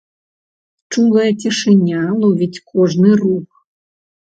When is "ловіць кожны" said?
2.27-3.09